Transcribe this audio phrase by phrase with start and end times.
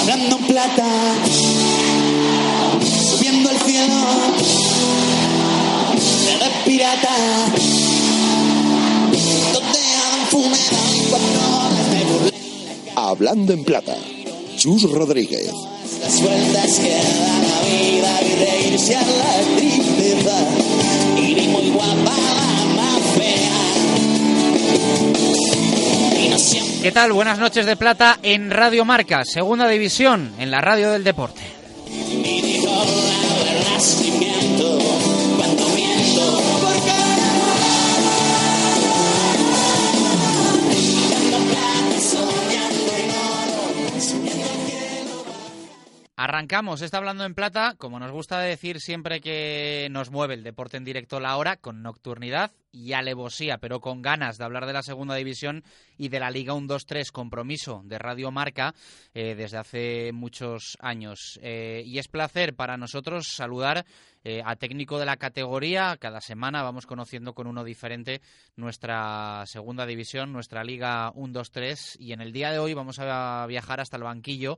[0.00, 0.86] Hablando plata,
[3.10, 3.94] subiendo al cielo,
[6.40, 7.16] de pirata,
[9.52, 12.30] donde han fumado y cuatro horas de burla.
[12.96, 13.96] Hablando en plata.
[14.56, 15.50] Chus Rodríguez.
[16.00, 18.20] Las vueltas que da la vida
[26.94, 27.12] ¿Qué tal?
[27.12, 31.53] Buenas noches de plata en Radio Marca, segunda división, en la radio del deporte.
[46.24, 50.78] Arrancamos, está hablando en plata, como nos gusta decir siempre que nos mueve el deporte
[50.78, 54.82] en directo la hora, con nocturnidad y alevosía, pero con ganas de hablar de la
[54.82, 55.64] segunda división
[55.98, 58.74] y de la Liga 1-2-3, compromiso de Radio Marca
[59.12, 61.38] eh, desde hace muchos años.
[61.42, 63.84] Eh, y es placer para nosotros saludar
[64.24, 65.98] eh, a técnico de la categoría.
[66.00, 68.22] Cada semana vamos conociendo con uno diferente
[68.56, 73.80] nuestra segunda división, nuestra Liga 1-2-3, y en el día de hoy vamos a viajar
[73.80, 74.56] hasta el banquillo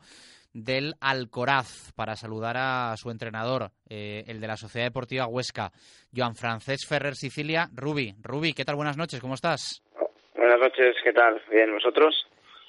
[0.57, 5.71] del Alcoraz para saludar a su entrenador, eh, el de la Sociedad Deportiva Huesca,
[6.17, 7.69] Joan Francés Ferrer Sicilia.
[7.75, 8.77] Rubi, Rubi, ¿qué tal?
[8.77, 9.83] Buenas noches, ¿cómo estás?
[10.35, 11.43] Buenas noches, ¿qué tal?
[11.51, 12.15] Bien, ¿vosotros?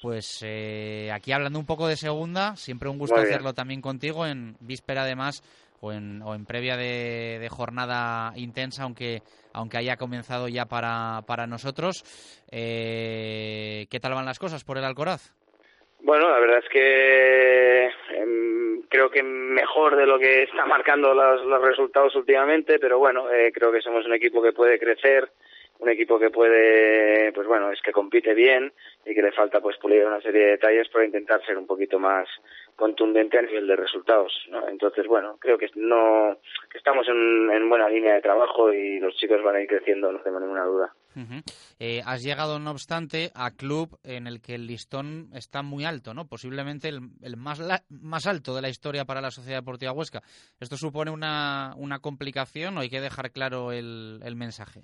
[0.02, 4.56] Pues eh, aquí hablando un poco de segunda, siempre un gusto hacerlo también contigo en
[4.60, 5.42] víspera además
[5.80, 9.22] o en, o en previa de, de jornada intensa, aunque
[9.54, 12.04] aunque haya comenzado ya para, para nosotros.
[12.50, 15.34] Eh, ¿Qué tal van las cosas por el Alcoraz?
[16.00, 21.44] Bueno, la verdad es que em, creo que mejor de lo que está marcando los,
[21.44, 25.28] los resultados últimamente, pero bueno, eh, creo que somos un equipo que puede crecer,
[25.80, 28.72] un equipo que puede, pues bueno, es que compite bien
[29.04, 31.98] y que le falta pues pulir una serie de detalles para intentar ser un poquito
[31.98, 32.28] más
[32.74, 34.32] contundente a nivel de resultados.
[34.68, 36.38] Entonces, bueno, creo que no
[36.70, 40.12] que estamos en, en buena línea de trabajo y los chicos van a ir creciendo,
[40.12, 40.92] no tengo ninguna duda.
[41.78, 46.14] Eh, has llegado, no obstante, a club en el que el listón está muy alto,
[46.14, 46.26] ¿no?
[46.26, 50.22] Posiblemente el, el más, la- más alto de la historia para la Sociedad Deportiva Huesca.
[50.60, 54.82] ¿Esto supone una, una complicación o hay que dejar claro el, el mensaje?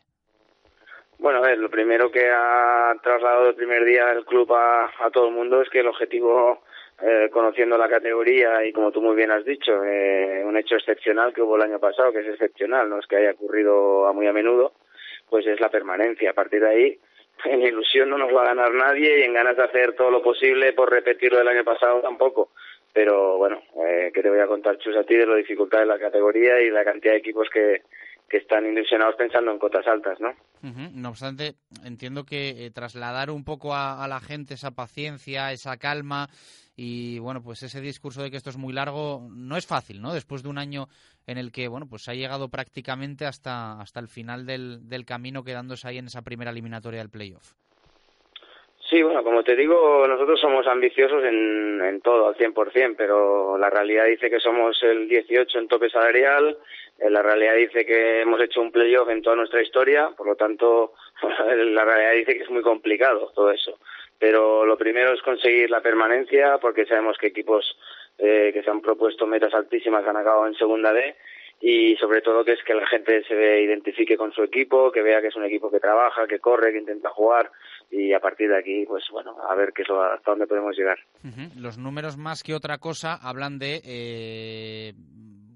[1.19, 5.11] Bueno, a ver, lo primero que ha trasladado el primer día el club a, a
[5.13, 6.65] todo el mundo es que el objetivo,
[7.01, 11.33] eh, conociendo la categoría y como tú muy bien has dicho, eh, un hecho excepcional
[11.33, 14.27] que hubo el año pasado, que es excepcional, no es que haya ocurrido a muy
[14.27, 14.75] a menudo,
[15.29, 16.31] pues es la permanencia.
[16.31, 16.99] A partir de ahí,
[17.45, 20.23] en ilusión no nos va a ganar nadie y en ganas de hacer todo lo
[20.23, 22.51] posible por repetirlo del año pasado tampoco.
[22.93, 25.87] Pero bueno, eh, que te voy a contar, Chus, a ti de la dificultad de
[25.87, 27.83] la categoría y la cantidad de equipos que,
[28.29, 30.35] que están ilusionados pensando en cotas altas, ¿no?
[30.63, 31.55] No obstante,
[31.85, 36.29] entiendo que eh, trasladar un poco a, a la gente esa paciencia, esa calma
[36.75, 40.15] y bueno, pues ese discurso de que esto es muy largo no es fácil, ¿no?
[40.15, 40.87] Después de un año
[41.27, 45.45] en el que bueno, pues ha llegado prácticamente hasta hasta el final del, del camino
[45.45, 47.53] quedándose ahí en esa primera eliminatoria del playoff.
[48.91, 53.71] Sí, bueno, como te digo, nosotros somos ambiciosos en, en todo, al 100%, pero la
[53.71, 56.59] realidad dice que somos el 18 en tope salarial,
[56.99, 60.95] la realidad dice que hemos hecho un playoff en toda nuestra historia, por lo tanto,
[61.57, 63.79] la realidad dice que es muy complicado todo eso.
[64.19, 67.77] Pero lo primero es conseguir la permanencia, porque sabemos que equipos
[68.19, 71.17] eh, que se han propuesto metas altísimas han acabado en segunda D
[71.61, 75.21] y sobre todo que es que la gente se identifique con su equipo, que vea
[75.21, 77.51] que es un equipo que trabaja, que corre, que intenta jugar
[77.91, 80.77] y a partir de aquí, pues bueno, a ver qué es lo, hasta dónde podemos
[80.77, 80.99] llegar.
[81.57, 84.93] Los números más que otra cosa hablan de eh,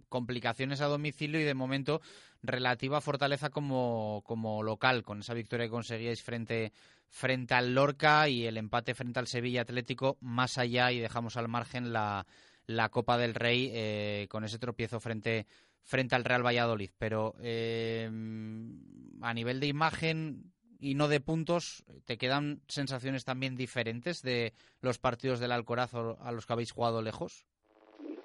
[0.09, 2.01] complicaciones a domicilio y de momento
[2.43, 6.73] relativa fortaleza como, como local, con esa victoria que conseguíais frente,
[7.09, 11.49] frente al Lorca y el empate frente al Sevilla Atlético, más allá y dejamos al
[11.49, 12.27] margen la,
[12.67, 15.47] la Copa del Rey eh, con ese tropiezo frente,
[15.83, 16.91] frente al Real Valladolid.
[16.99, 18.09] Pero eh,
[19.21, 24.99] a nivel de imagen y no de puntos, ¿te quedan sensaciones también diferentes de los
[24.99, 27.47] partidos del Alcoraz a los que habéis jugado lejos?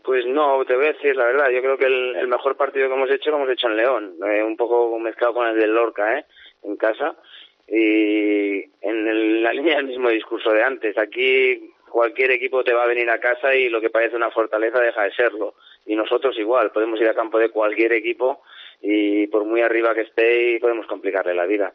[0.03, 2.87] Pues no, te voy a decir la verdad, yo creo que el, el mejor partido
[2.89, 5.73] que hemos hecho lo hemos hecho en León, eh, un poco mezclado con el del
[5.73, 6.25] Lorca, ¿eh?
[6.63, 7.15] en casa,
[7.67, 10.97] y en el- la línea del mismo discurso de antes.
[10.97, 14.79] Aquí cualquier equipo te va a venir a casa y lo que parece una fortaleza
[14.81, 15.55] deja de serlo.
[15.85, 18.41] Y nosotros igual, podemos ir a campo de cualquier equipo
[18.81, 21.73] y por muy arriba que esté podemos complicarle la vida.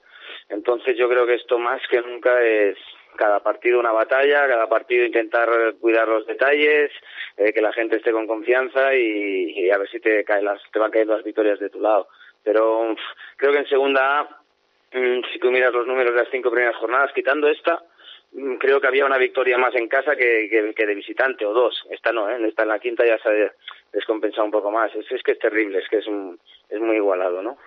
[0.51, 2.77] Entonces yo creo que esto más que nunca es
[3.17, 5.49] cada partido una batalla, cada partido intentar
[5.81, 6.91] cuidar los detalles,
[7.37, 10.79] eh, que la gente esté con confianza y, a ver si te, caen las, te
[10.79, 12.09] van cayendo las victorias de tu lado.
[12.43, 12.95] Pero
[13.37, 14.25] creo que en segunda A,
[14.93, 17.83] mm, si tú miras los números de las cinco primeras jornadas, quitando esta,
[18.33, 21.87] mm, creo que había una victoria más en casa que, que, de visitante o dos.
[21.91, 22.39] Esta no, ¿eh?
[22.47, 23.53] esta en la quinta ya se ha
[23.93, 24.95] descompensado un poco más.
[24.95, 26.39] Es, es que es terrible, es que es, un,
[26.69, 27.59] es muy igualado, ¿no?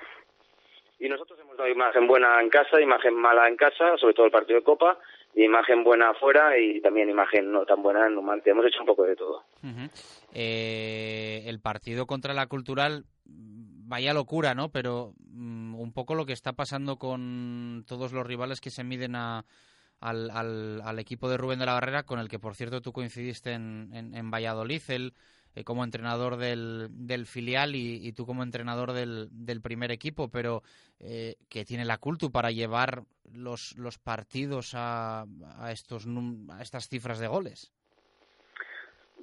[1.02, 4.32] Y nosotros hemos dado imagen buena en casa, imagen mala en casa, sobre todo el
[4.32, 5.00] partido de Copa,
[5.36, 8.52] imagen buena afuera y también imagen no tan buena en Numancia.
[8.52, 9.44] Hemos hecho un poco de todo.
[10.34, 14.70] eh, el partido contra la Cultural, vaya locura, ¿no?
[14.70, 19.16] Pero mm, un poco lo que está pasando con todos los rivales que se miden
[19.16, 19.46] a,
[20.00, 23.54] al, al, equipo de Rubén de la Barrera, con el que, por cierto, tú coincidiste
[23.54, 24.82] en, en, en Valladolid.
[24.90, 25.14] El,
[25.56, 30.64] eh, como entrenador del, del filial y, tú como entrenador del, del primer equipo, pero
[31.00, 33.04] eh, que tiene la cultu para llevar
[33.34, 35.26] los, los partidos a,
[35.60, 36.08] a, estos,
[36.50, 37.72] a estas cifras de goles.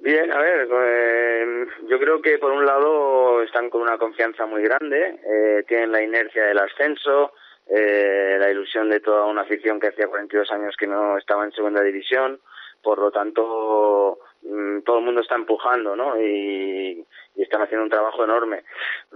[0.01, 4.63] Bien, a ver, eh, yo creo que por un lado están con una confianza muy
[4.63, 7.33] grande, eh, tienen la inercia del ascenso,
[7.67, 11.51] eh, la ilusión de toda una afición que hacía 42 años que no estaba en
[11.51, 12.39] segunda división,
[12.81, 14.19] por lo tanto
[14.85, 16.19] todo el mundo está empujando, ¿no?
[16.21, 17.05] Y,
[17.35, 18.63] están haciendo un trabajo enorme.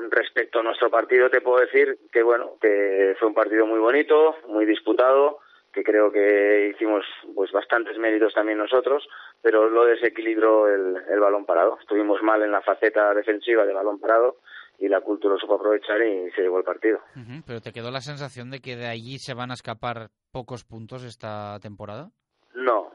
[0.10, 4.38] Respecto a nuestro partido, te puedo decir que, bueno, que fue un partido muy bonito,
[4.48, 5.40] muy disputado,
[5.72, 7.04] que creo que hicimos
[7.36, 9.08] pues bastantes méritos también nosotros,
[9.42, 11.78] pero lo desequilibró el, el balón parado.
[11.80, 14.38] Estuvimos mal en la faceta defensiva de balón parado
[14.80, 17.02] y la cultura supo aprovechar y se llevó el partido.
[17.46, 21.04] pero ¿te quedó la sensación de que de allí se van a escapar pocos puntos
[21.04, 22.10] esta temporada?
[22.56, 22.93] No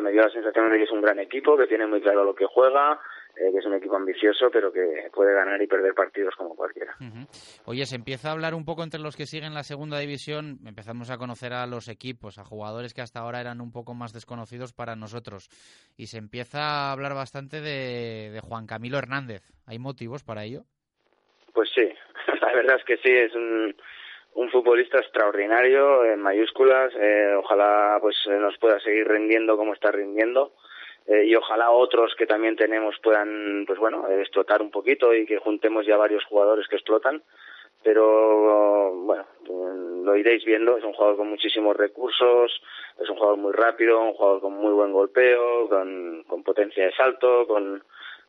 [0.00, 2.34] me, dio la sensación de que es un gran equipo, que tiene muy claro lo
[2.34, 3.00] que juega,
[3.36, 6.94] eh, que es un equipo ambicioso, pero que puede ganar y perder partidos como cualquiera.
[7.64, 11.10] Oye, se empieza a hablar un poco entre los que siguen la segunda división, empezamos
[11.10, 14.72] a conocer a los equipos, a jugadores que hasta ahora eran un poco más desconocidos
[14.72, 15.48] para nosotros,
[15.96, 19.42] y se empieza a hablar bastante de, de Juan Camilo Hernández.
[19.66, 20.62] ¿Hay motivos para ello?
[21.52, 21.88] Pues sí,
[22.40, 23.74] la verdad es que sí, es un
[24.34, 29.90] un futbolista extraordinario en mayúsculas eh, ojalá pues eh, nos pueda seguir rindiendo como está
[29.90, 30.52] rindiendo
[31.06, 35.38] eh, y ojalá otros que también tenemos puedan pues bueno explotar un poquito y que
[35.38, 37.22] juntemos ya varios jugadores que explotan
[37.82, 39.26] pero bueno
[40.04, 42.62] lo iréis viendo es un jugador con muchísimos recursos
[43.00, 46.92] es un jugador muy rápido un jugador con muy buen golpeo con, con potencia de
[46.92, 47.82] salto con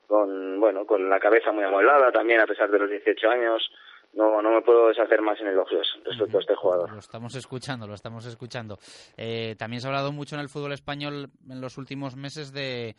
[0.08, 3.72] con bueno con la cabeza muy amueblada también a pesar de los 18 años
[4.14, 6.92] no, no me puedo deshacer más en elogios respecto a este jugador.
[6.92, 8.78] Lo estamos escuchando, lo estamos escuchando.
[9.18, 12.96] Eh, también se ha hablado mucho en el fútbol español en los últimos meses de,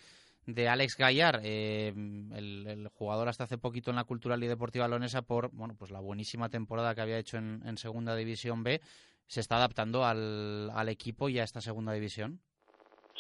[0.47, 1.93] de Alex Gallar, eh,
[2.35, 6.01] el, jugador hasta hace poquito en la Cultural y Deportiva Lonesa por bueno pues la
[6.01, 8.81] buenísima temporada que había hecho en, en Segunda División B.
[9.27, 12.41] ¿Se está adaptando al, al equipo y a esta Segunda División?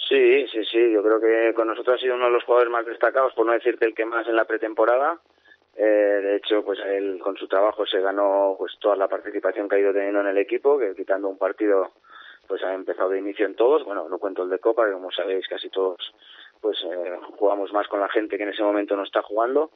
[0.09, 0.93] Sí, sí, sí.
[0.93, 3.53] Yo creo que con nosotros ha sido uno de los jugadores más destacados, por no
[3.53, 5.21] decirte el que más en la pretemporada.
[5.75, 6.21] Eh,
[6.53, 9.93] hecho, pues él con su trabajo se ganó pues toda la participación que ha ido
[9.93, 11.93] teniendo en el equipo, que quitando un partido
[12.47, 13.85] pues ha empezado de inicio en todos.
[13.85, 16.13] Bueno, no cuento el de Copa, que como sabéis casi todos
[16.61, 19.71] pues eh, jugamos más con la gente que en ese momento no está jugando.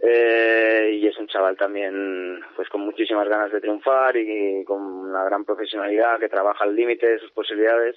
[0.00, 5.24] Eh, y es un chaval también pues con muchísimas ganas de triunfar y con una
[5.24, 7.96] gran profesionalidad que trabaja al límite de sus posibilidades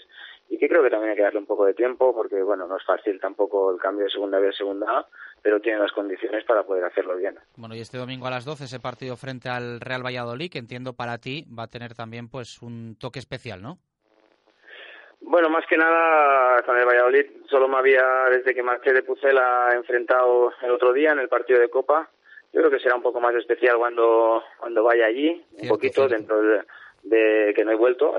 [0.49, 2.77] y que creo que también hay que darle un poco de tiempo porque bueno no
[2.77, 5.07] es fácil tampoco el cambio de segunda B a segunda A
[5.41, 7.35] pero tiene las condiciones para poder hacerlo bien.
[7.55, 10.93] Bueno, y este domingo a las 12 ese partido frente al Real Valladolid, que entiendo
[10.93, 13.79] para ti va a tener también pues un toque especial, ¿no?
[15.21, 19.69] Bueno, más que nada con el Valladolid solo me había, desde que marché de Pucela,
[19.73, 22.09] enfrentado el otro día en el partido de Copa.
[22.51, 26.41] Yo creo que será un poco más especial cuando, cuando vaya allí, un poquito dentro
[27.03, 28.13] de, que no he vuelto,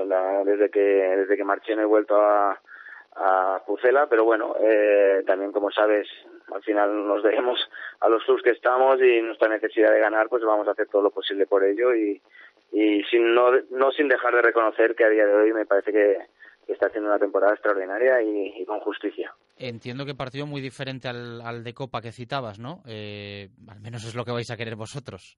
[0.45, 2.59] desde que desde que marché no he vuelto a,
[3.15, 6.07] a Pucela, pero bueno, eh, también como sabes,
[6.53, 7.59] al final nos debemos
[7.99, 11.03] a los clubs que estamos y nuestra necesidad de ganar, pues vamos a hacer todo
[11.03, 12.21] lo posible por ello y,
[12.71, 15.91] y sin, no, no sin dejar de reconocer que a día de hoy me parece
[15.91, 16.17] que,
[16.67, 19.33] está haciendo una temporada extraordinaria y, con justicia.
[19.57, 22.81] Entiendo que partido muy diferente al, al de Copa que citabas, ¿no?
[22.87, 25.37] Eh, al menos es lo que vais a querer vosotros.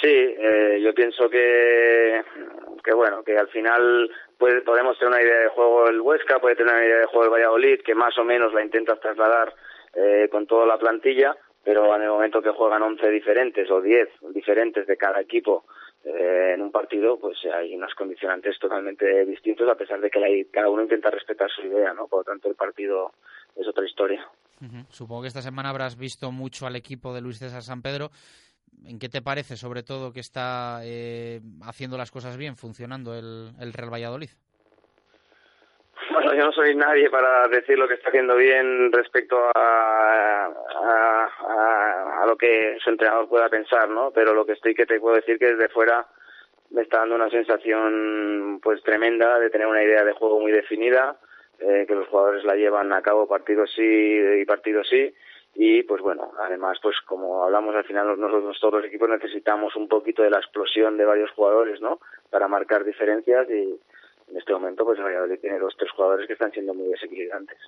[0.00, 2.22] Sí, eh, yo pienso que,
[2.82, 6.56] que bueno, que al final puede, podemos tener una idea de juego el Huesca, puede
[6.56, 9.54] tener una idea de juego el Valladolid, que más o menos la intentas trasladar
[9.94, 14.08] eh, con toda la plantilla, pero en el momento que juegan 11 diferentes o 10
[14.32, 15.64] diferentes de cada equipo,
[16.04, 20.70] eh, en un partido pues hay unos condicionantes totalmente distintos a pesar de que cada
[20.70, 22.06] uno intenta respetar su idea, ¿no?
[22.06, 23.12] Por lo tanto el partido
[23.56, 24.26] es otra historia.
[24.88, 28.10] Supongo que esta semana habrás visto mucho al equipo de Luis César San Pedro.
[28.86, 33.72] ¿En qué te parece, sobre todo, que está eh, haciendo las cosas bien, funcionando el,
[33.72, 34.30] Real Valladolid?
[36.10, 42.22] Bueno, yo no soy nadie para decir lo que está haciendo bien respecto a, a,
[42.22, 44.10] a, lo que su entrenador pueda pensar, ¿no?
[44.10, 46.06] Pero lo que estoy que te puedo decir que desde fuera
[46.70, 51.16] me está dando una sensación pues tremenda de tener una idea de juego muy definida,
[51.58, 55.12] eh, que los jugadores la llevan a cabo partido sí y partido sí
[55.60, 59.88] y pues bueno, además pues como hablamos al final nosotros todos los equipos necesitamos un
[59.88, 61.98] poquito de la explosión de varios jugadores, ¿no?
[62.30, 63.76] Para marcar diferencias y
[64.30, 67.58] en este momento pues Valladolid tiene dos tres jugadores que están siendo muy desequilibrantes.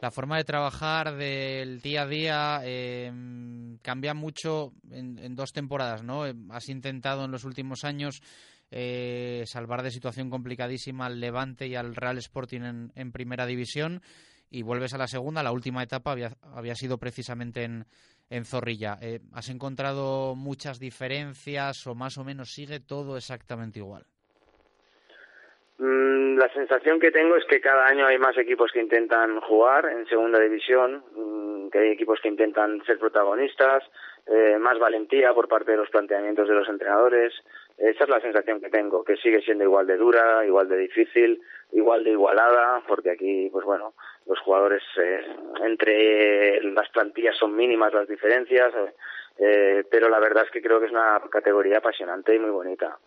[0.00, 3.12] La forma de trabajar del día a día eh,
[3.82, 6.22] cambia mucho en, dos temporadas, ¿no?
[6.22, 8.22] Has intentado en los últimos años
[8.70, 14.00] eh, salvar de situación complicadísima al Levante y al Real Sporting en, en primera división
[14.50, 15.42] y vuelves a la segunda.
[15.42, 17.84] La última etapa había, había sido precisamente en,
[18.30, 18.96] en Zorrilla.
[19.02, 24.04] Eh, ¿Has encontrado muchas diferencias o más o menos sigue todo exactamente igual?
[25.78, 29.86] Mm, la sensación que tengo es que cada año hay más equipos que intentan jugar
[29.86, 33.82] en segunda división, mm, que hay equipos que intentan ser protagonistas,
[34.26, 37.32] eh, más valentía por parte de los planteamientos de los entrenadores.
[37.78, 41.40] Esa es la sensación que tengo, que sigue siendo igual de dura, igual de difícil,
[41.72, 43.94] igual de igualada, porque aquí, pues bueno,
[44.26, 45.20] los jugadores eh,
[45.64, 48.72] entre las plantillas son mínimas las diferencias,
[49.38, 52.98] eh, pero la verdad es que creo que es una categoría apasionante y muy bonita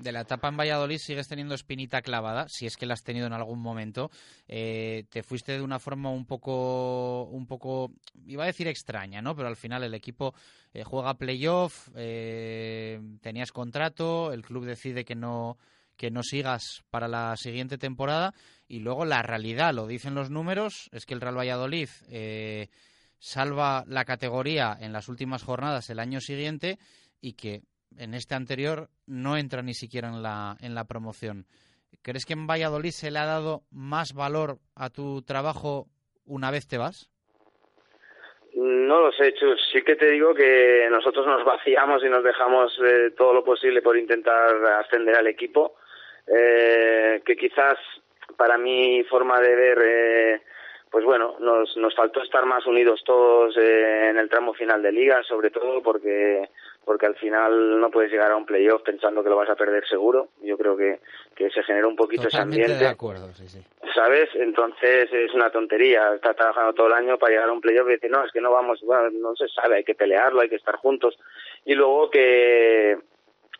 [0.00, 3.26] de la etapa en Valladolid sigues teniendo espinita clavada, si es que la has tenido
[3.26, 4.10] en algún momento.
[4.48, 7.92] Eh, te fuiste de una forma un poco, un poco,
[8.26, 9.36] iba a decir extraña, ¿no?
[9.36, 10.34] Pero al final el equipo
[10.72, 15.58] eh, juega playoff, eh, tenías contrato, el club decide que no
[16.00, 18.32] que no sigas para la siguiente temporada
[18.66, 21.90] y luego la realidad, lo dicen los números, es que el Real Valladolid
[23.18, 26.78] salva la categoría en las últimas jornadas el año siguiente
[27.20, 27.60] y que
[27.98, 31.44] en este anterior no entra ni siquiera en la, en la promoción.
[32.00, 35.84] ¿Crees que en Valladolid se le ha dado más valor a tu trabajo
[36.24, 37.10] una vez te vas?
[38.54, 39.60] No lo sé, Chus.
[39.70, 43.82] Sí que te digo que nosotros nos vaciamos y nos dejamos eh, todo lo posible
[43.82, 45.74] por intentar ascender al equipo.
[46.32, 47.78] Eh, que quizás
[48.36, 50.42] para mi forma de ver, eh,
[50.90, 55.22] pues bueno, nos, nos faltó estar más unidos todos en el tramo final de liga,
[55.24, 56.48] sobre todo porque
[56.84, 59.86] porque al final no puedes llegar a un playoff pensando que lo vas a perder
[59.86, 60.30] seguro.
[60.42, 61.00] Yo creo que,
[61.36, 62.74] que se genera un poquito ese ambiente.
[62.74, 63.62] de acuerdo, sí, sí.
[63.94, 64.28] ¿Sabes?
[64.34, 66.14] Entonces es una tontería.
[66.14, 68.40] Estás trabajando todo el año para llegar a un playoff y decir, no, es que
[68.40, 71.18] no vamos, no se sabe, hay que pelearlo, hay que estar juntos.
[71.64, 72.98] Y luego que,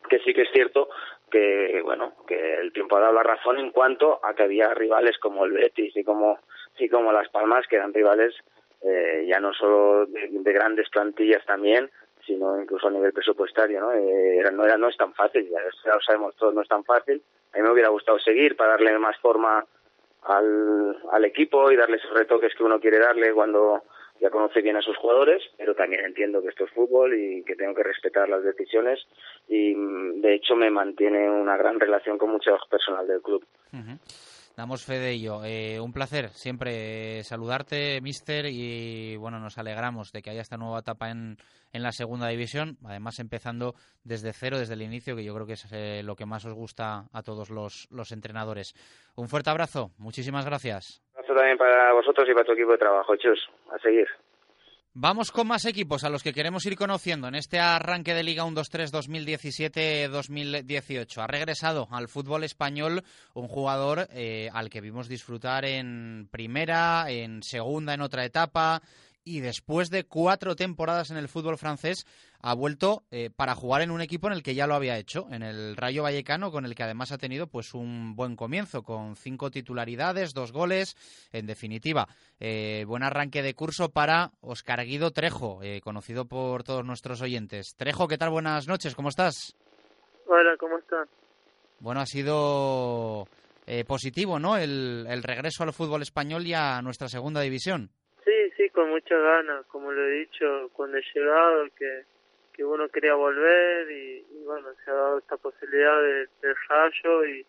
[0.09, 0.89] que sí que es cierto
[1.30, 5.18] que, bueno, que el tiempo ha dado la razón en cuanto a que había rivales
[5.18, 6.38] como el Betis y como,
[6.78, 8.34] y como Las Palmas, que eran rivales
[8.82, 11.90] eh, ya no solo de grandes plantillas también,
[12.26, 13.92] sino incluso a nivel presupuestario, ¿no?
[13.92, 15.60] Eh, no, era, no es tan fácil, ya,
[15.92, 17.22] lo sabemos todos, no es tan fácil.
[17.52, 19.64] A mí me hubiera gustado seguir para darle más forma
[20.22, 23.82] al, al equipo y darle esos retoques que uno quiere darle cuando
[24.21, 27.57] ya conoce bien a sus jugadores, pero también entiendo que esto es fútbol y que
[27.57, 29.00] tengo que respetar las decisiones
[29.49, 29.75] y
[30.21, 33.45] de hecho me mantiene una gran relación con mucho personal del club.
[34.57, 35.43] Damos fe de ello.
[35.45, 40.81] Eh, un placer siempre saludarte, mister, y bueno, nos alegramos de que haya esta nueva
[40.81, 41.39] etapa en,
[41.73, 43.75] en la segunda división, además empezando
[44.05, 46.53] desde cero, desde el inicio, que yo creo que es eh, lo que más os
[46.53, 48.75] gusta a todos los, los entrenadores.
[49.17, 51.00] Un fuerte abrazo, muchísimas gracias.
[51.34, 53.49] También para vosotros y para tu equipo de trabajo, chus.
[53.72, 54.08] A seguir.
[54.92, 58.44] Vamos con más equipos a los que queremos ir conociendo en este arranque de Liga
[58.44, 58.90] 1-2-3
[60.10, 61.22] 2017-2018.
[61.22, 67.44] Ha regresado al fútbol español un jugador eh, al que vimos disfrutar en primera, en
[67.44, 68.82] segunda, en otra etapa,
[69.22, 72.04] y después de cuatro temporadas en el fútbol francés
[72.42, 75.26] ha vuelto eh, para jugar en un equipo en el que ya lo había hecho,
[75.30, 79.16] en el Rayo Vallecano, con el que además ha tenido pues un buen comienzo, con
[79.16, 80.97] cinco titularidades, dos goles,
[81.32, 86.85] en definitiva, eh, buen arranque de curso para Oscar Guido Trejo, eh, conocido por todos
[86.85, 87.75] nuestros oyentes.
[87.76, 88.30] Trejo, ¿qué tal?
[88.30, 89.56] Buenas noches, ¿cómo estás?
[90.26, 91.09] Hola, ¿cómo estás?
[91.80, 93.26] Bueno, ha sido
[93.87, 94.56] positivo, ¿no?
[94.56, 97.92] El, el regreso al fútbol español y a nuestra segunda división
[98.73, 102.04] con muchas ganas, como lo he dicho cuando he llegado, que,
[102.61, 107.47] que uno quería volver y, bueno, se ha dado esta posibilidad de, de rayo y,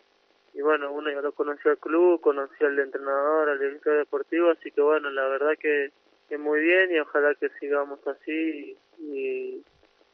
[0.54, 4.70] y bueno, uno ya lo conoció al club, conoció al entrenador, al director deportivo, así
[4.70, 5.90] que bueno, la verdad que,
[6.30, 9.62] que muy bien y ojalá que sigamos así y,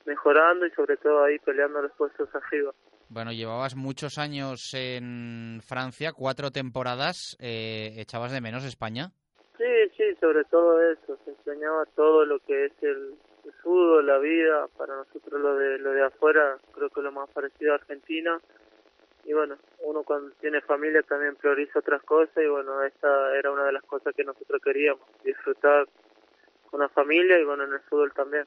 [0.05, 2.73] mejorando y sobre todo ahí peleando los puestos arriba.
[3.09, 7.37] Bueno, llevabas muchos años en Francia, cuatro temporadas.
[7.39, 9.13] Eh, ¿Echabas de menos España?
[9.57, 11.17] Sí, sí, sobre todo eso.
[11.25, 13.15] Se enseñaba todo lo que es el,
[13.49, 14.67] el fútbol, la vida.
[14.77, 18.39] Para nosotros lo de, lo de afuera creo que lo más parecido a Argentina.
[19.25, 23.65] Y bueno, uno cuando tiene familia también prioriza otras cosas y bueno, esta era una
[23.65, 25.87] de las cosas que nosotros queríamos, disfrutar
[26.71, 28.47] con la familia y bueno, en el fútbol también.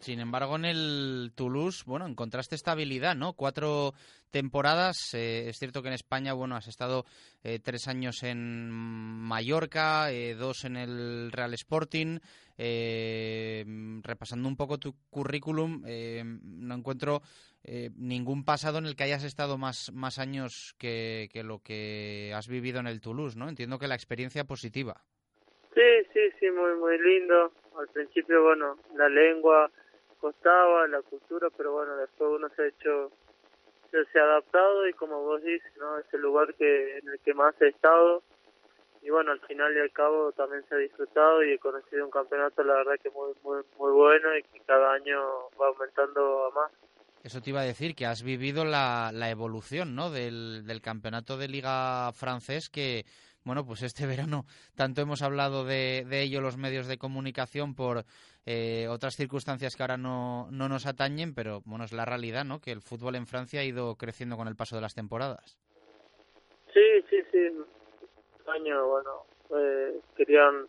[0.00, 3.34] Sin embargo, en el Toulouse, bueno, encontraste estabilidad, ¿no?
[3.34, 3.94] Cuatro
[4.30, 4.96] temporadas.
[5.12, 7.04] Eh, es cierto que en España, bueno, has estado
[7.44, 12.18] eh, tres años en Mallorca, eh, dos en el Real Sporting.
[14.02, 15.82] repasando un poco tu currículum,
[16.42, 17.22] no encuentro
[17.96, 22.46] ningún pasado en el que hayas estado más, más años que, que lo que has
[22.48, 23.48] vivido en el Toulouse, ¿no?
[23.48, 25.02] Entiendo que la experiencia positiva.
[25.74, 27.52] Sí, sí, sí, muy, muy lindo.
[27.78, 29.70] Al principio, bueno, la lengua
[30.20, 33.10] costaba, la cultura, pero bueno, después uno se ha hecho,
[33.90, 35.98] se, ha adaptado y como vos dices, ¿no?
[35.98, 38.22] Es el lugar que en el que más he estado.
[39.02, 42.10] Y bueno, al final y al cabo también se ha disfrutado y he conocido un
[42.10, 45.20] campeonato, la verdad que muy, muy, muy bueno y que cada año
[45.60, 46.72] va aumentando a más.
[47.24, 50.10] Eso te iba a decir, que has vivido la, la evolución ¿no?
[50.10, 53.04] del, del campeonato de liga francés que
[53.44, 54.44] bueno, pues este verano
[54.76, 58.04] tanto hemos hablado de, de ello los medios de comunicación por
[58.46, 62.60] eh, otras circunstancias que ahora no, no nos atañen, pero bueno, es la realidad, ¿no?
[62.60, 65.58] Que el fútbol en Francia ha ido creciendo con el paso de las temporadas.
[66.72, 67.50] Sí, sí, sí.
[68.48, 69.24] Año, bueno,
[69.56, 70.68] eh, querían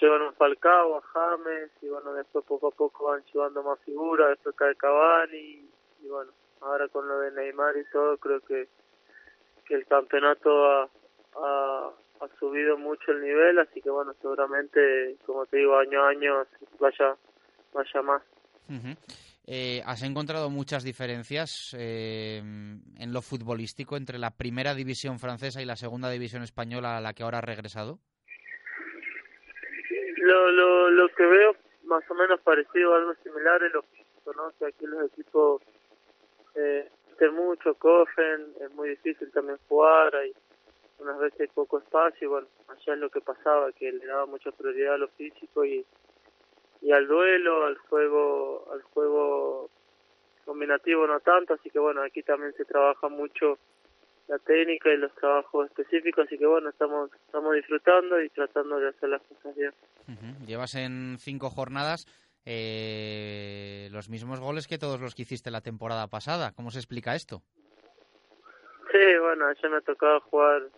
[0.00, 4.30] llevan a Falcao, a James, y bueno, después poco a poco van llevando más figuras,
[4.30, 5.68] después cae Cavani,
[6.02, 8.68] y bueno, ahora con lo de Neymar y todo, creo que,
[9.66, 10.88] que el campeonato ha,
[11.36, 11.90] ha,
[12.38, 16.46] subido mucho el nivel, así que bueno, seguramente, como te digo, año a año
[16.80, 17.16] vaya,
[17.72, 18.22] vaya más.
[19.46, 25.66] Eh, ¿Has encontrado muchas diferencias eh, en lo futbolístico entre la primera división francesa y
[25.66, 27.98] la segunda división española a la que ahora has regresado?
[30.16, 34.50] Lo, lo, lo que veo más o menos parecido, algo similar es lo físico, ¿no?
[34.58, 35.60] Que aquí los equipos
[36.54, 36.88] eh,
[37.32, 40.32] mucho, cogen, es muy difícil también jugar, hay,
[41.04, 44.50] unas veces poco espacio y bueno, allá es lo que pasaba, que le daba mucha
[44.50, 45.84] prioridad a lo físico y,
[46.80, 49.70] y al duelo, al juego, al juego
[50.44, 53.58] combinativo no tanto, así que bueno, aquí también se trabaja mucho
[54.28, 58.88] la técnica y los trabajos específicos, así que bueno, estamos estamos disfrutando y tratando de
[58.88, 59.72] hacer las cosas bien.
[60.46, 62.06] Llevas en cinco jornadas
[62.46, 66.52] eh, los mismos goles que todos los que hiciste la temporada pasada.
[66.52, 67.42] ¿Cómo se explica esto?
[68.92, 70.70] Sí, bueno, ya me ha tocado jugar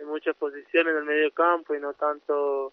[0.00, 2.72] en muchas posiciones del medio campo y no tanto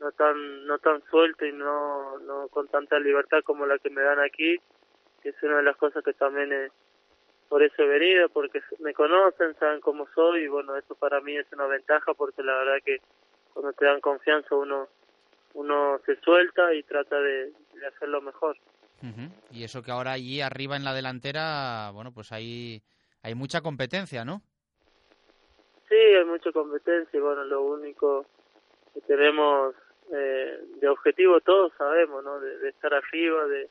[0.00, 4.02] no tan no tan suelto y no no con tanta libertad como la que me
[4.02, 4.56] dan aquí
[5.22, 6.72] que es una de las cosas que también es,
[7.48, 11.36] por eso he venido porque me conocen saben cómo soy y bueno eso para mí
[11.36, 12.98] es una ventaja porque la verdad que
[13.52, 14.88] cuando te dan confianza uno
[15.54, 18.56] uno se suelta y trata de, de hacerlo mejor.
[19.50, 22.82] Y eso que ahora allí arriba en la delantera bueno pues hay
[23.22, 24.42] hay mucha competencia no
[25.88, 28.26] Sí, hay mucha competencia y bueno, lo único
[28.92, 29.74] que tenemos
[30.12, 32.40] eh, de objetivo todos sabemos, ¿no?
[32.40, 33.68] De, estar arriba, de,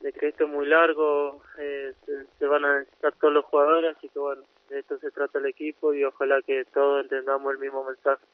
[0.00, 1.92] de que esto es muy largo, eh,
[2.38, 5.46] se, van a necesitar todos los jugadores, así que bueno, de esto se trata el
[5.46, 8.24] equipo y ojalá que todos entendamos el mismo mensaje.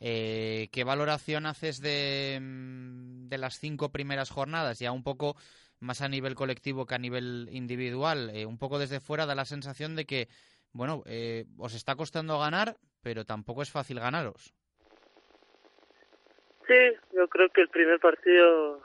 [0.00, 4.78] eh, ¿Qué valoración haces de, mm, de las cinco primeras jornadas?
[4.78, 5.36] Ya un poco
[5.82, 8.30] más a nivel colectivo que a nivel individual.
[8.32, 10.28] Eh, un poco desde fuera da la sensación de que
[10.72, 14.54] bueno, eh, os está costando ganar, pero tampoco es fácil ganaros.
[16.66, 18.82] Sí, yo creo que el primer partido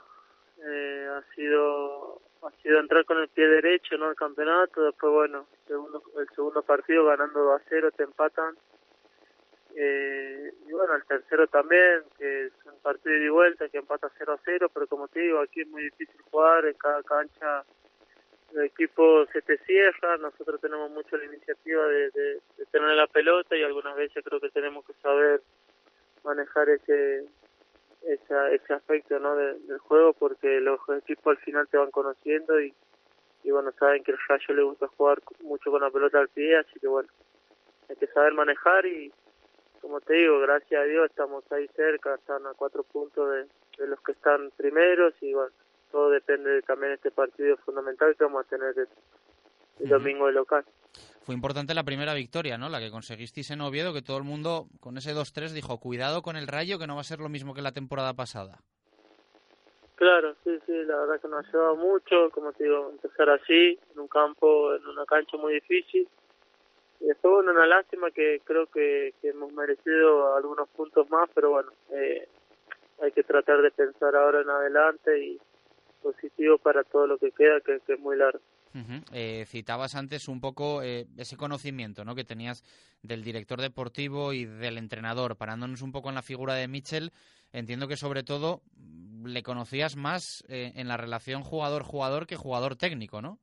[0.64, 5.46] eh, ha sido ha sido entrar con el pie derecho no el campeonato después bueno
[5.68, 8.56] el segundo partido ganando 2 a 0 te empatan
[9.74, 14.32] eh, y bueno el tercero también que es un partido de vuelta que empata 0
[14.32, 17.64] a 0 pero como te digo aquí es muy difícil jugar en cada cancha
[18.54, 23.56] el equipo se te cierra, nosotros tenemos mucho la iniciativa de, de, tener la pelota
[23.56, 25.42] y algunas veces creo que tenemos que saber
[26.24, 27.26] manejar ese
[28.02, 29.34] esa, ese aspecto ¿no?
[29.36, 32.72] del juego porque los equipos al final te van conociendo y,
[33.42, 36.56] y bueno, saben que el Rayo le gusta jugar mucho con la pelota al pie,
[36.56, 37.08] así que bueno,
[37.88, 39.12] hay que saber manejar y
[39.80, 43.46] como te digo, gracias a Dios estamos ahí cerca, están a cuatro puntos de,
[43.78, 45.52] de los que están primeros y bueno,
[45.90, 50.64] todo depende también de este partido fundamental que vamos a tener el, domingo de local.
[51.22, 52.68] Fue importante la primera victoria, ¿no?
[52.68, 56.36] La que conseguisteis en Oviedo, que todo el mundo con ese 2-3 dijo, cuidado con
[56.36, 58.58] el Rayo, que no va a ser lo mismo que la temporada pasada.
[59.94, 63.78] Claro, sí, sí, la verdad que nos ha ayudado mucho, como te digo, empezar así,
[63.92, 66.08] en un campo, en una cancha muy difícil.
[67.00, 71.50] Y después, bueno, una lástima que creo que, que hemos merecido algunos puntos más, pero
[71.50, 72.28] bueno, eh,
[73.02, 75.40] hay que tratar de pensar ahora en adelante y
[76.02, 78.40] positivo para todo lo que queda, que, que es muy largo.
[78.74, 79.02] Ujú.
[79.12, 82.14] Eh, citabas antes un poco eh, ese conocimiento ¿no?
[82.14, 82.62] que tenías
[83.02, 85.36] del director deportivo y del entrenador.
[85.36, 87.10] Parándonos un poco en la figura de Mitchell,
[87.52, 92.76] entiendo que sobre todo mm, le conocías más eh, en la relación jugador-jugador que jugador
[92.76, 93.38] técnico, ¿no?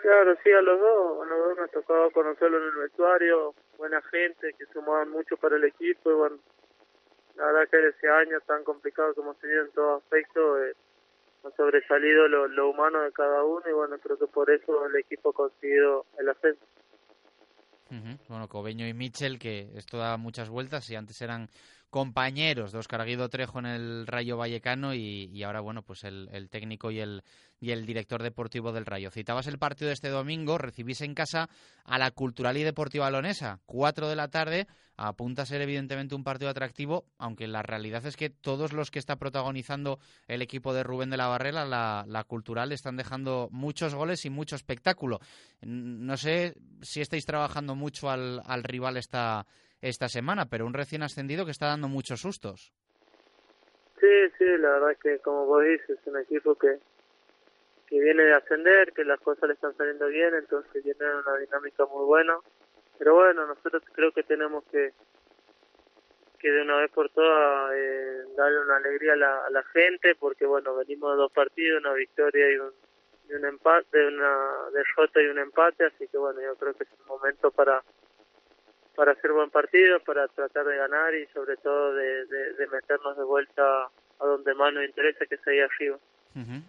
[0.00, 4.00] Claro, sí, a los dos, a los dos nos tocaba conocerlo en el vestuario, buena
[4.02, 6.38] gente que sumaban mucho para el equipo y bueno,
[7.36, 10.74] la verdad que ese año tan complicado que hemos tenido en todo aspecto, eh,
[11.44, 14.96] ha sobresalido lo, lo humano de cada uno y bueno, creo que por eso el
[14.96, 16.64] equipo ha conseguido el ascenso.
[17.90, 18.18] Ujú.
[18.28, 21.48] Bueno, Cobeño y Mitchell, que esto da muchas vueltas y antes eran
[21.90, 26.90] compañeros de Oscar Guido Trejo en el Rayo Vallecano y, ahora, bueno, pues el, técnico
[26.90, 27.22] y el,
[27.60, 29.10] y el director deportivo del Rayo.
[29.10, 31.48] Citabas el partido de este domingo, recibís en casa
[31.84, 36.24] a la Cultural y Deportiva Lonesa, cuatro de la tarde, apunta a ser evidentemente un
[36.24, 40.82] partido atractivo, aunque la realidad es que todos los que está protagonizando el equipo de
[40.82, 45.20] Rubén de la Barrera, la, la Cultural, están dejando muchos goles y mucho espectáculo.
[45.62, 49.46] No sé si estáis trabajando mucho al, al rival esta,
[49.80, 52.72] esta semana, pero un recién ascendido que está dando muchos sustos.
[54.00, 56.78] Sí, sí, la verdad que como vos dices, es un equipo que,
[57.86, 61.84] que viene de ascender, que las cosas le están saliendo bien, entonces viene una dinámica
[61.86, 62.36] muy buena.
[62.98, 64.92] Pero bueno, nosotros creo que tenemos que
[66.38, 70.14] que de una vez por todas eh, darle una alegría a la, a la gente,
[70.14, 72.72] porque bueno, venimos de dos partidos, una victoria y un,
[73.28, 76.90] y un empate, una derrota y un empate, así que bueno, yo creo que es
[77.00, 77.82] un momento para
[78.98, 83.16] para hacer buen partido, para tratar de ganar y sobre todo de, de, de meternos
[83.16, 85.98] de vuelta a donde más nos interesa, que es ahí arriba.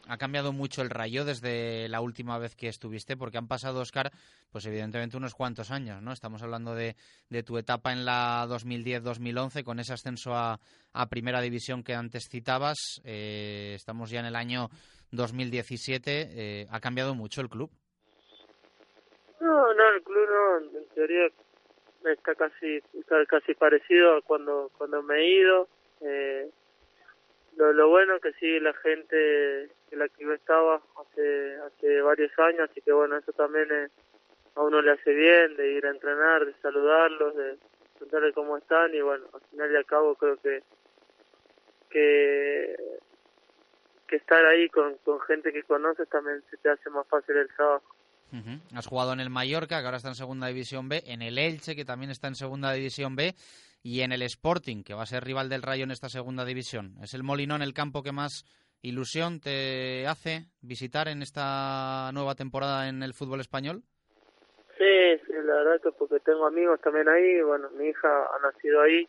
[0.08, 4.12] Ha cambiado mucho el Rayo desde la última vez que estuviste, porque han pasado, Oscar,
[4.52, 6.12] pues evidentemente unos cuantos años, ¿no?
[6.12, 6.96] Estamos hablando de,
[7.30, 10.60] de tu etapa en la 2010-2011, con ese ascenso a,
[10.94, 12.78] a Primera División que antes citabas.
[13.04, 14.70] Eh, estamos ya en el año
[15.12, 16.30] 2017.
[16.32, 17.72] Eh, ¿Ha cambiado mucho el club?
[19.42, 21.28] No, no, el club no, en teoría
[22.06, 22.82] está casi
[23.28, 25.68] casi parecido a cuando cuando me he ido.
[26.02, 26.50] Eh,
[27.58, 32.32] lo, lo bueno que sí la gente que la que yo estaba hace hace varios
[32.40, 33.92] años, así que bueno, eso también es-
[34.56, 37.58] a uno le hace bien de ir a entrenar, de saludarlos, de
[37.94, 40.64] preguntarle cómo están y bueno, al final y al cabo creo que
[41.90, 42.76] que
[44.08, 47.48] que estar ahí con, con gente que conoces también se te hace más fácil el
[47.56, 47.86] trabajo.
[48.32, 48.78] Ujú.
[48.78, 51.76] Has jugado en el Mallorca, que ahora está en Segunda División B, en el Elche,
[51.76, 53.34] que también está en Segunda División B,
[53.82, 56.96] y en el Sporting, que va a ser rival del Rayo en esta Segunda División.
[57.02, 58.46] ¿Es el Molinón el campo que más
[58.82, 63.82] ilusión te hace visitar en esta nueva temporada en el fútbol español?
[64.78, 68.82] Sí, sí, la verdad que porque tengo amigos también ahí, bueno, mi hija ha nacido
[68.82, 69.08] ahí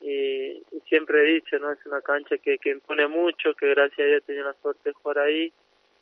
[0.00, 1.70] y, siempre he dicho, ¿no?
[1.70, 4.88] Es una cancha que, que impone mucho, que gracias a Dios he tenido la suerte
[4.88, 5.52] de jugar ahí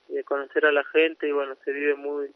[0.09, 2.29] y de conocer a la gente y bueno, se vive muy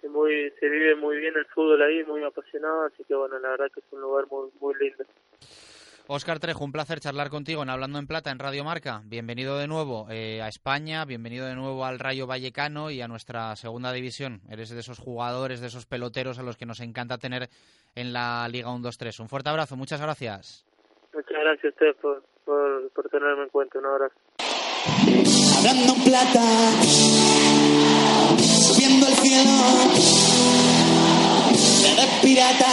[0.00, 3.50] se muy se vive muy bien el fútbol ahí, muy apasionado, así que bueno, la
[3.50, 5.04] verdad que es un lugar muy muy lindo.
[6.12, 9.02] Óscar Trejo, un placer charlar contigo en Hablando en Plata en Radio Marca.
[9.04, 13.54] Bienvenido de nuevo eh, a España, bienvenido de nuevo al Rayo Vallecano y a nuestra
[13.54, 14.40] segunda división.
[14.50, 17.48] Eres de esos jugadores, de esos peloteros a los que nos encanta tener
[17.94, 19.20] en la Liga 1-2-3.
[19.20, 20.66] Un fuerte abrazo, muchas gracias.
[21.14, 24.16] Muchas gracias a ustedes por, por, por tenerme en cuenta, un abrazo.
[25.60, 26.42] Hablando en plata,
[28.66, 29.50] subiendo al cielo,
[31.84, 32.72] eres pirata.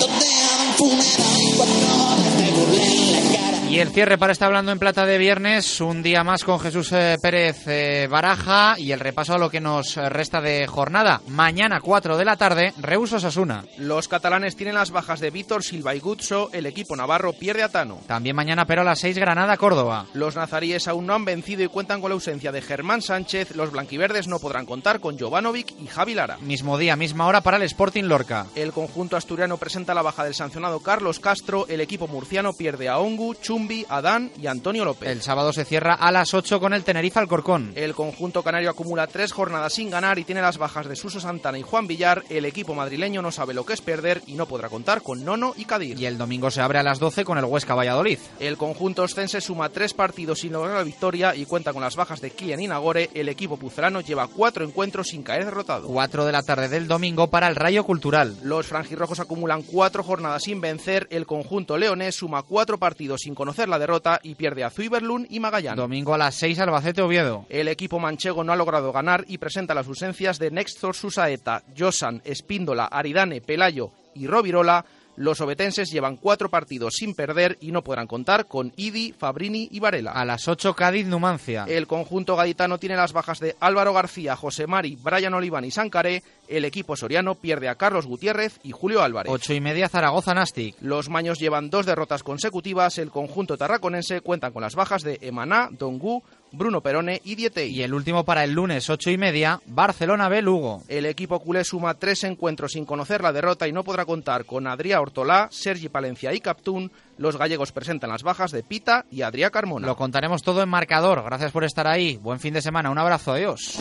[0.00, 3.39] Donde hagan funeral y cuatro horas te burlen la cara.
[3.70, 6.90] Y el cierre para este Hablando en Plata de viernes, un día más con Jesús
[6.90, 11.20] eh, Pérez eh, Baraja y el repaso a lo que nos eh, resta de jornada.
[11.28, 13.64] Mañana 4 de la tarde, Reus Osasuna.
[13.78, 17.68] Los catalanes tienen las bajas de Víctor Silva y Gutso, el equipo navarro pierde a
[17.68, 18.00] Tano.
[18.08, 20.06] También mañana, pero a las 6, Granada, Córdoba.
[20.14, 23.54] Los nazaríes aún no han vencido y cuentan con la ausencia de Germán Sánchez.
[23.54, 26.38] Los blanquiverdes no podrán contar con Jovanovic y Javi Lara.
[26.38, 28.46] Mismo día, misma hora para el Sporting Lorca.
[28.56, 31.66] El conjunto asturiano presenta la baja del sancionado Carlos Castro.
[31.68, 35.08] El equipo murciano pierde a Ongu, Chumbi, Adán y Antonio López.
[35.08, 37.72] El sábado se cierra a las 8 con el Tenerife Alcorcón.
[37.74, 41.58] El conjunto canario acumula tres jornadas sin ganar y tiene las bajas de Suso Santana
[41.58, 42.24] y Juan Villar.
[42.30, 45.52] El equipo madrileño no sabe lo que es perder y no podrá contar con Nono
[45.58, 46.00] y Kadir.
[46.00, 48.18] Y el domingo se abre a las 12 con el Huesca Valladolid.
[48.38, 52.22] El conjunto ostense suma tres partidos sin lograr la victoria y cuenta con las bajas
[52.22, 53.10] de Kilian y Nagore.
[53.12, 55.88] El equipo pucelano lleva cuatro encuentros sin caer derrotado.
[55.88, 58.38] 4 de la tarde del domingo para el Rayo Cultural.
[58.42, 61.06] Los franjirrojos acumulan cuatro jornadas sin vencer.
[61.10, 65.40] El conjunto leonés suma cuatro partidos sin conocer la derrota y pierde a Zuiberlun y
[65.40, 65.76] Magallanes.
[65.76, 67.46] Domingo a las 6 Albacete Oviedo.
[67.48, 72.22] El equipo manchego no ha logrado ganar y presenta las ausencias de Nextor Susaeta, Josan,
[72.24, 74.84] Espíndola, Aridane, Pelayo y Rovirola
[75.20, 79.78] los obetenses llevan cuatro partidos sin perder y no podrán contar con Idi, Fabrini y
[79.78, 80.12] Varela.
[80.12, 81.66] A las 8 Cádiz Numancia.
[81.68, 86.22] El conjunto gaditano tiene las bajas de Álvaro García, José Mari, Brian Oliván y Sancaré.
[86.48, 89.30] El equipo soriano pierde a Carlos Gutiérrez y Julio Álvarez.
[89.30, 90.76] Ocho y media Zaragoza Nastic.
[90.80, 92.96] Los maños llevan dos derrotas consecutivas.
[92.96, 97.70] El conjunto tarraconense cuenta con las bajas de Emaná, Dongu, Bruno Perone y Dietey.
[97.70, 100.82] Y el último para el lunes, ocho y media, Barcelona B Lugo.
[100.88, 104.66] El equipo culé suma tres encuentros sin conocer la derrota y no podrá contar con
[104.66, 106.90] Adrià Ortolá, Sergi Palencia y Captún.
[107.18, 109.86] Los gallegos presentan las bajas de Pita y Adrià Carmona.
[109.86, 111.22] Lo contaremos todo en marcador.
[111.24, 112.16] Gracias por estar ahí.
[112.16, 112.90] Buen fin de semana.
[112.90, 113.32] Un abrazo.
[113.32, 113.78] Adiós.